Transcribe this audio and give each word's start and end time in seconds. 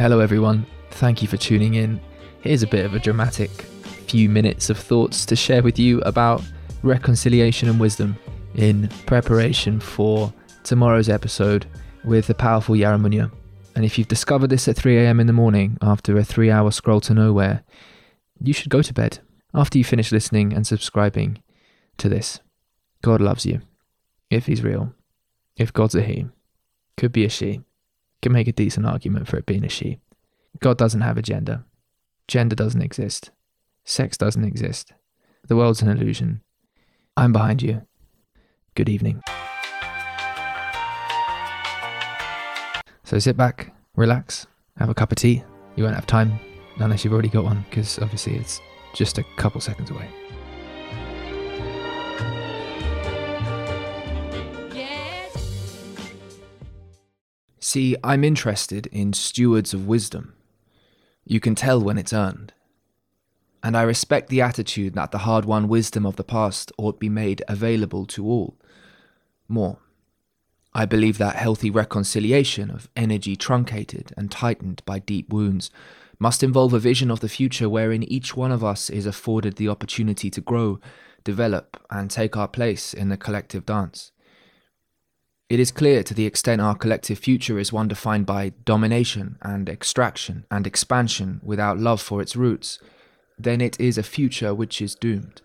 Hello, 0.00 0.20
everyone. 0.20 0.64
Thank 0.92 1.20
you 1.20 1.28
for 1.28 1.36
tuning 1.36 1.74
in. 1.74 2.00
Here's 2.40 2.62
a 2.62 2.66
bit 2.66 2.86
of 2.86 2.94
a 2.94 2.98
dramatic 2.98 3.50
few 3.50 4.30
minutes 4.30 4.70
of 4.70 4.78
thoughts 4.78 5.26
to 5.26 5.36
share 5.36 5.62
with 5.62 5.78
you 5.78 6.00
about 6.00 6.42
reconciliation 6.82 7.68
and 7.68 7.78
wisdom 7.78 8.16
in 8.54 8.88
preparation 9.04 9.78
for 9.78 10.32
tomorrow's 10.64 11.10
episode 11.10 11.66
with 12.02 12.28
the 12.28 12.34
powerful 12.34 12.74
Yaramunya. 12.74 13.30
And 13.76 13.84
if 13.84 13.98
you've 13.98 14.08
discovered 14.08 14.46
this 14.46 14.68
at 14.68 14.76
3 14.76 14.96
a.m. 14.96 15.20
in 15.20 15.26
the 15.26 15.34
morning 15.34 15.76
after 15.82 16.16
a 16.16 16.24
three 16.24 16.50
hour 16.50 16.70
scroll 16.70 17.02
to 17.02 17.12
nowhere, 17.12 17.62
you 18.42 18.54
should 18.54 18.70
go 18.70 18.80
to 18.80 18.94
bed 18.94 19.18
after 19.52 19.76
you 19.76 19.84
finish 19.84 20.10
listening 20.10 20.54
and 20.54 20.66
subscribing 20.66 21.42
to 21.98 22.08
this. 22.08 22.40
God 23.02 23.20
loves 23.20 23.44
you. 23.44 23.60
If 24.30 24.46
he's 24.46 24.62
real. 24.62 24.94
If 25.58 25.74
God's 25.74 25.94
a 25.94 26.00
he. 26.00 26.24
Could 26.96 27.12
be 27.12 27.26
a 27.26 27.28
she. 27.28 27.60
Can 28.22 28.32
make 28.32 28.48
a 28.48 28.52
decent 28.52 28.84
argument 28.84 29.28
for 29.28 29.38
it 29.38 29.46
being 29.46 29.64
a 29.64 29.68
she. 29.68 29.98
God 30.58 30.76
doesn't 30.76 31.00
have 31.00 31.16
a 31.16 31.22
gender. 31.22 31.64
Gender 32.28 32.54
doesn't 32.54 32.82
exist. 32.82 33.30
Sex 33.84 34.18
doesn't 34.18 34.44
exist. 34.44 34.92
The 35.48 35.56
world's 35.56 35.80
an 35.80 35.88
illusion. 35.88 36.42
I'm 37.16 37.32
behind 37.32 37.62
you. 37.62 37.86
Good 38.74 38.90
evening. 38.90 39.22
So 43.04 43.18
sit 43.18 43.36
back, 43.36 43.74
relax, 43.96 44.46
have 44.76 44.90
a 44.90 44.94
cup 44.94 45.12
of 45.12 45.16
tea. 45.16 45.42
You 45.76 45.84
won't 45.84 45.96
have 45.96 46.06
time 46.06 46.38
unless 46.78 47.04
you've 47.04 47.12
already 47.12 47.28
got 47.28 47.44
one, 47.44 47.64
because 47.70 47.98
obviously 47.98 48.36
it's 48.36 48.60
just 48.94 49.18
a 49.18 49.24
couple 49.36 49.60
seconds 49.60 49.90
away. 49.90 50.08
See, 57.72 57.94
I'm 58.02 58.24
interested 58.24 58.88
in 58.88 59.12
stewards 59.12 59.72
of 59.72 59.86
wisdom. 59.86 60.34
You 61.24 61.38
can 61.38 61.54
tell 61.54 61.80
when 61.80 61.98
it's 61.98 62.12
earned. 62.12 62.52
And 63.62 63.76
I 63.76 63.82
respect 63.82 64.28
the 64.28 64.40
attitude 64.40 64.94
that 64.94 65.12
the 65.12 65.18
hard 65.18 65.44
won 65.44 65.68
wisdom 65.68 66.04
of 66.04 66.16
the 66.16 66.24
past 66.24 66.72
ought 66.78 66.98
be 66.98 67.08
made 67.08 67.44
available 67.46 68.06
to 68.06 68.26
all. 68.26 68.58
More. 69.46 69.78
I 70.74 70.84
believe 70.84 71.18
that 71.18 71.36
healthy 71.36 71.70
reconciliation 71.70 72.72
of 72.72 72.88
energy 72.96 73.36
truncated 73.36 74.12
and 74.16 74.32
tightened 74.32 74.82
by 74.84 74.98
deep 74.98 75.32
wounds 75.32 75.70
must 76.18 76.42
involve 76.42 76.72
a 76.74 76.80
vision 76.80 77.08
of 77.08 77.20
the 77.20 77.28
future 77.28 77.68
wherein 77.68 78.02
each 78.02 78.36
one 78.36 78.50
of 78.50 78.64
us 78.64 78.90
is 78.90 79.06
afforded 79.06 79.58
the 79.58 79.68
opportunity 79.68 80.28
to 80.28 80.40
grow, 80.40 80.80
develop, 81.22 81.80
and 81.88 82.10
take 82.10 82.36
our 82.36 82.48
place 82.48 82.92
in 82.92 83.10
the 83.10 83.16
collective 83.16 83.64
dance. 83.64 84.10
It 85.50 85.58
is 85.58 85.72
clear 85.72 86.04
to 86.04 86.14
the 86.14 86.26
extent 86.26 86.60
our 86.60 86.76
collective 86.76 87.18
future 87.18 87.58
is 87.58 87.72
one 87.72 87.88
defined 87.88 88.24
by 88.24 88.52
domination 88.64 89.36
and 89.42 89.68
extraction 89.68 90.46
and 90.48 90.64
expansion 90.64 91.40
without 91.42 91.76
love 91.76 92.00
for 92.00 92.22
its 92.22 92.36
roots, 92.36 92.78
then 93.36 93.60
it 93.60 93.78
is 93.80 93.98
a 93.98 94.04
future 94.04 94.54
which 94.54 94.80
is 94.80 94.94
doomed. 94.94 95.42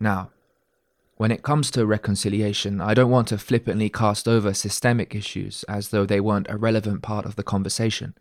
Now, 0.00 0.30
when 1.18 1.30
it 1.30 1.42
comes 1.42 1.70
to 1.72 1.84
reconciliation, 1.84 2.80
I 2.80 2.94
don't 2.94 3.10
want 3.10 3.28
to 3.28 3.36
flippantly 3.36 3.90
cast 3.90 4.26
over 4.26 4.54
systemic 4.54 5.14
issues 5.14 5.64
as 5.64 5.90
though 5.90 6.06
they 6.06 6.18
weren't 6.18 6.48
a 6.48 6.56
relevant 6.56 7.02
part 7.02 7.26
of 7.26 7.36
the 7.36 7.42
conversation. 7.42 8.14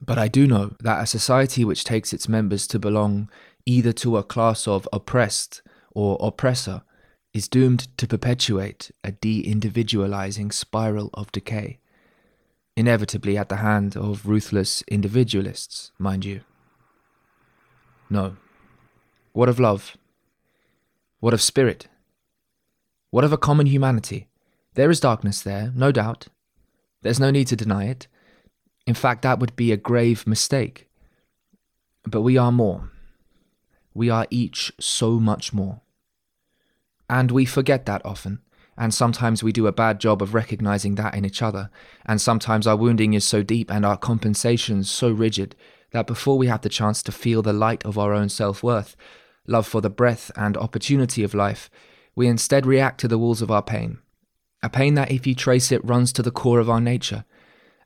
But 0.00 0.16
I 0.16 0.28
do 0.28 0.46
know 0.46 0.74
that 0.80 1.02
a 1.02 1.06
society 1.06 1.66
which 1.66 1.84
takes 1.84 2.14
its 2.14 2.30
members 2.30 2.66
to 2.68 2.78
belong 2.78 3.28
either 3.66 3.92
to 3.92 4.16
a 4.16 4.22
class 4.22 4.66
of 4.66 4.88
oppressed 4.90 5.60
or 5.92 6.16
oppressor 6.18 6.82
is 7.38 7.46
doomed 7.46 7.86
to 7.96 8.04
perpetuate 8.08 8.90
a 9.04 9.12
de 9.12 9.40
individualizing 9.48 10.50
spiral 10.50 11.08
of 11.14 11.30
decay, 11.30 11.78
inevitably 12.76 13.38
at 13.38 13.48
the 13.48 13.62
hand 13.68 13.96
of 13.96 14.26
ruthless 14.26 14.82
individualists, 14.88 15.92
mind 16.00 16.24
you. 16.24 16.40
No. 18.10 18.36
What 19.32 19.48
of 19.48 19.60
love? 19.60 19.96
What 21.20 21.32
of 21.32 21.40
spirit? 21.40 21.86
What 23.10 23.22
of 23.22 23.32
a 23.32 23.38
common 23.38 23.66
humanity? 23.66 24.26
There 24.74 24.90
is 24.90 24.98
darkness 24.98 25.40
there, 25.40 25.70
no 25.76 25.92
doubt. 25.92 26.26
There's 27.02 27.20
no 27.20 27.30
need 27.30 27.46
to 27.46 27.62
deny 27.64 27.84
it. 27.84 28.08
In 28.84 28.94
fact, 28.94 29.22
that 29.22 29.38
would 29.38 29.54
be 29.54 29.70
a 29.70 29.76
grave 29.76 30.26
mistake. 30.26 30.88
But 32.02 32.22
we 32.22 32.36
are 32.36 32.50
more. 32.50 32.90
We 33.94 34.10
are 34.10 34.26
each 34.28 34.72
so 34.80 35.20
much 35.20 35.52
more. 35.52 35.82
And 37.08 37.30
we 37.30 37.44
forget 37.44 37.86
that 37.86 38.04
often, 38.04 38.40
and 38.76 38.92
sometimes 38.92 39.42
we 39.42 39.52
do 39.52 39.66
a 39.66 39.72
bad 39.72 39.98
job 39.98 40.22
of 40.22 40.34
recognizing 40.34 40.94
that 40.96 41.14
in 41.14 41.24
each 41.24 41.42
other, 41.42 41.70
and 42.04 42.20
sometimes 42.20 42.66
our 42.66 42.76
wounding 42.76 43.14
is 43.14 43.24
so 43.24 43.42
deep 43.42 43.70
and 43.70 43.84
our 43.84 43.96
compensations 43.96 44.90
so 44.90 45.10
rigid 45.10 45.56
that 45.92 46.06
before 46.06 46.36
we 46.36 46.48
have 46.48 46.60
the 46.60 46.68
chance 46.68 47.02
to 47.02 47.12
feel 47.12 47.42
the 47.42 47.52
light 47.52 47.84
of 47.84 47.98
our 47.98 48.12
own 48.12 48.28
self 48.28 48.62
worth, 48.62 48.94
love 49.46 49.66
for 49.66 49.80
the 49.80 49.90
breath 49.90 50.30
and 50.36 50.56
opportunity 50.56 51.24
of 51.24 51.34
life, 51.34 51.70
we 52.14 52.26
instead 52.26 52.66
react 52.66 53.00
to 53.00 53.08
the 53.08 53.18
walls 53.18 53.40
of 53.40 53.50
our 53.50 53.62
pain. 53.62 53.98
A 54.62 54.68
pain 54.68 54.94
that, 54.94 55.10
if 55.10 55.26
you 55.26 55.34
trace 55.34 55.72
it, 55.72 55.84
runs 55.84 56.12
to 56.12 56.22
the 56.22 56.30
core 56.30 56.58
of 56.58 56.68
our 56.68 56.80
nature. 56.80 57.24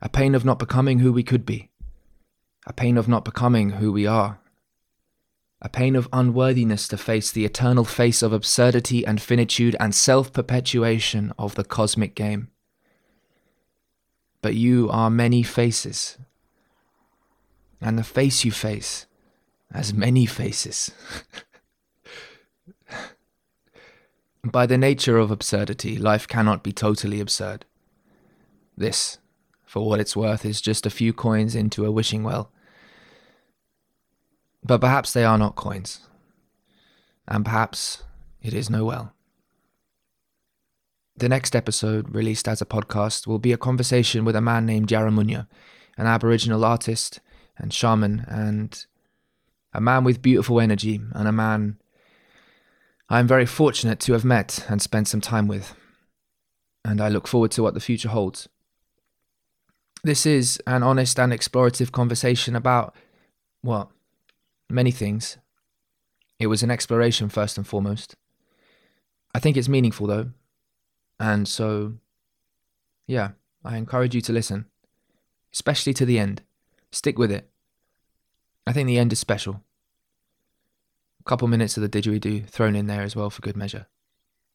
A 0.01 0.09
pain 0.09 0.35
of 0.35 0.43
not 0.43 0.59
becoming 0.59 0.99
who 0.99 1.13
we 1.13 1.23
could 1.23 1.45
be. 1.45 1.69
A 2.65 2.73
pain 2.73 2.97
of 2.97 3.07
not 3.07 3.23
becoming 3.23 3.71
who 3.71 3.91
we 3.91 4.05
are 4.05 4.39
a 5.63 5.69
pain 5.69 5.95
of 5.95 6.09
unworthiness 6.11 6.89
to 6.89 6.97
face 6.97 7.31
the 7.31 7.45
eternal 7.45 7.85
face 7.85 8.21
of 8.21 8.33
absurdity 8.33 9.07
and 9.07 9.21
finitude 9.21 9.77
and 9.79 9.95
self 9.95 10.33
perpetuation 10.33 11.31
of 11.39 11.55
the 11.55 11.63
cosmic 11.63 12.15
game. 12.15 12.49
But 14.41 14.55
you 14.55 14.89
are 14.91 15.09
many 15.09 15.41
faces, 15.41 16.17
and 17.79 17.97
the 17.97 18.03
face 18.03 18.43
you 18.43 18.51
face 18.51 19.05
has 19.71 19.93
many 19.93 20.25
faces. 20.25 20.91
By 24.43 24.65
the 24.65 24.77
nature 24.77 25.17
of 25.17 25.31
absurdity, 25.31 25.97
life 25.97 26.27
cannot 26.27 26.61
be 26.61 26.73
totally 26.73 27.21
absurd. 27.21 27.63
This, 28.75 29.17
for 29.65 29.87
what 29.87 30.01
it's 30.01 30.17
worth, 30.17 30.43
is 30.43 30.59
just 30.59 30.85
a 30.85 30.89
few 30.89 31.13
coins 31.13 31.55
into 31.55 31.85
a 31.85 31.91
wishing 31.91 32.23
well 32.23 32.51
but 34.63 34.81
perhaps 34.81 35.13
they 35.13 35.23
are 35.23 35.37
not 35.37 35.55
coins. 35.55 36.01
And 37.27 37.45
perhaps 37.45 38.03
it 38.41 38.53
is 38.53 38.69
no 38.69 38.85
well. 38.85 39.13
The 41.15 41.29
next 41.29 41.55
episode, 41.55 42.13
released 42.13 42.47
as 42.47 42.61
a 42.61 42.65
podcast, 42.65 43.27
will 43.27 43.39
be 43.39 43.53
a 43.53 43.57
conversation 43.57 44.25
with 44.25 44.35
a 44.35 44.41
man 44.41 44.65
named 44.65 44.89
Yaramunya, 44.89 45.47
an 45.97 46.07
Aboriginal 46.07 46.65
artist 46.65 47.19
and 47.57 47.73
shaman, 47.73 48.25
and 48.27 48.85
a 49.73 49.79
man 49.79 50.03
with 50.03 50.21
beautiful 50.21 50.59
energy, 50.59 50.99
and 51.13 51.27
a 51.27 51.31
man 51.31 51.77
I 53.09 53.19
am 53.19 53.27
very 53.27 53.45
fortunate 53.45 53.99
to 54.01 54.13
have 54.13 54.25
met 54.25 54.65
and 54.67 54.81
spent 54.81 55.07
some 55.07 55.21
time 55.21 55.47
with. 55.47 55.75
And 56.83 56.99
I 56.99 57.09
look 57.09 57.27
forward 57.27 57.51
to 57.51 57.63
what 57.63 57.75
the 57.75 57.79
future 57.79 58.09
holds. 58.09 58.49
This 60.03 60.25
is 60.25 60.59
an 60.65 60.83
honest 60.83 61.19
and 61.19 61.31
explorative 61.31 61.91
conversation 61.91 62.55
about, 62.55 62.95
what, 63.61 63.89
many 64.69 64.91
things. 64.91 65.37
It 66.39 66.47
was 66.47 66.63
an 66.63 66.71
exploration 66.71 67.29
first 67.29 67.57
and 67.57 67.65
foremost. 67.65 68.15
I 69.33 69.39
think 69.39 69.57
it's 69.57 69.69
meaningful 69.69 70.07
though. 70.07 70.31
And 71.19 71.47
so, 71.47 71.93
yeah, 73.07 73.31
I 73.63 73.77
encourage 73.77 74.15
you 74.15 74.21
to 74.21 74.33
listen, 74.33 74.65
especially 75.53 75.93
to 75.95 76.05
the 76.05 76.19
end. 76.19 76.41
Stick 76.91 77.17
with 77.17 77.31
it. 77.31 77.49
I 78.67 78.73
think 78.73 78.87
the 78.87 78.97
end 78.97 79.13
is 79.13 79.19
special. 79.19 79.61
A 81.19 81.23
couple 81.23 81.47
minutes 81.47 81.77
of 81.77 81.81
the 81.81 81.89
didgeridoo 81.89 82.47
thrown 82.47 82.75
in 82.75 82.87
there 82.87 83.01
as 83.01 83.15
well 83.15 83.29
for 83.29 83.41
good 83.41 83.57
measure. 83.57 83.87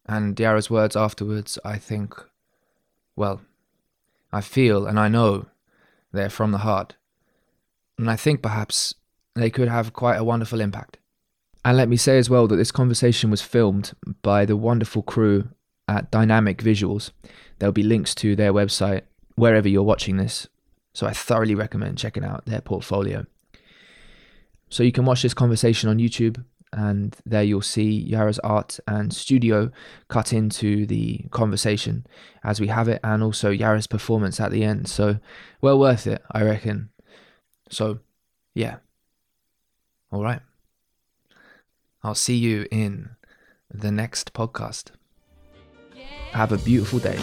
And 0.07 0.39
Yara's 0.39 0.71
words 0.71 0.97
afterwards, 0.97 1.59
I 1.65 1.77
think, 1.79 2.15
well, 3.17 3.41
I 4.33 4.41
feel 4.41 4.87
and 4.87 4.99
I 4.99 5.09
know 5.09 5.47
they're 6.13 6.31
from 6.31 6.53
the 6.53 6.59
heart. 6.59 6.97
And 7.99 8.11
I 8.11 8.17
think 8.17 8.43
perhaps 8.43 8.95
they 9.41 9.51
could 9.51 9.69
have 9.69 9.93
quite 9.93 10.17
a 10.17 10.25
wonderful 10.25 10.61
impact. 10.61 10.99
And 11.65 11.77
let 11.77 11.89
me 11.89 11.97
say 11.97 12.19
as 12.19 12.31
well 12.31 12.47
that 12.47 12.57
this 12.57 12.73
conversation 12.73 13.31
was 13.31 13.43
filmed 13.43 13.93
by 14.23 14.45
the 14.45 14.57
wonderful 14.57 15.03
crew 15.03 15.49
at 15.87 16.11
Dynamic 16.11 16.63
Visuals. 16.63 17.11
There'll 17.59 17.73
be 17.73 17.83
links 17.83 18.15
to 18.17 18.37
their 18.37 18.53
website 18.53 19.03
wherever 19.35 19.69
you're 19.69 19.83
watching 19.83 20.17
this. 20.17 20.47
So 20.93 21.07
I 21.07 21.13
thoroughly 21.13 21.55
recommend 21.55 21.99
checking 21.99 22.25
out 22.25 22.47
their 22.47 22.61
portfolio. 22.61 23.27
So 24.71 24.83
you 24.83 24.93
can 24.93 25.05
watch 25.05 25.23
this 25.23 25.35
conversation 25.35 25.89
on 25.89 25.99
YouTube, 25.99 26.45
and 26.73 27.17
there 27.25 27.43
you'll 27.43 27.63
see 27.63 27.91
Yara's 27.91 28.39
art 28.41 28.79
and 28.87 29.13
studio 29.13 29.71
cut 30.09 30.33
into 30.33 30.87
the 30.87 31.25
conversation 31.31 32.07
as 32.45 32.61
we 32.61 32.67
have 32.67 32.89
it, 32.89 33.01
and 33.03 33.23
also 33.23 33.51
Yara's 33.51 33.87
performance 33.87 34.41
at 34.41 34.51
the 34.51 34.65
end. 34.65 34.89
So 34.89 35.19
well 35.61 35.79
worth 35.79 36.07
it, 36.07 36.23
I 36.31 36.43
reckon. 36.43 36.91
So, 37.71 38.01
yeah. 38.55 38.77
All 40.11 40.23
right. 40.23 40.41
I'll 42.03 42.15
see 42.15 42.37
you 42.37 42.67
in 42.71 43.11
the 43.71 43.91
next 43.91 44.33
podcast. 44.33 44.93
Have 46.33 46.53
a 46.53 46.59
beautiful 46.59 46.99
day. 46.99 47.19